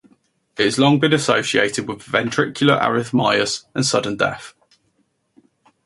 It 0.57 0.63
has 0.63 0.79
long 0.79 0.97
been 0.99 1.13
associated 1.13 1.87
with 1.87 1.99
ventricular 2.01 2.81
arrhythmias 2.81 3.65
and 3.75 3.85
sudden 3.85 4.17
death. 4.17 4.55